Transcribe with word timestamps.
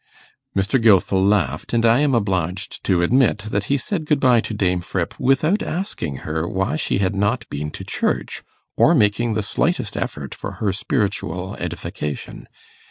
Mr. 0.57 0.81
Gilfil 0.81 1.23
laughed, 1.23 1.73
and 1.73 1.85
I 1.85 1.99
am 1.99 2.15
obliged 2.15 2.83
to 2.85 3.03
admit 3.03 3.37
that 3.51 3.65
he 3.65 3.77
said 3.77 4.05
good 4.07 4.19
bye 4.19 4.41
to 4.41 4.53
Dame 4.55 4.81
Fripp 4.81 5.13
without 5.19 5.61
asking 5.61 6.17
her 6.25 6.47
why 6.49 6.75
she 6.75 6.97
had 6.97 7.13
not 7.13 7.47
been 7.51 7.69
to 7.69 7.83
church, 7.83 8.41
or 8.75 8.95
making 8.95 9.35
the 9.35 9.43
slightest 9.43 9.95
effort 9.95 10.33
for 10.33 10.53
her 10.53 10.73
spiritual 10.73 11.55
edification. 11.59 12.47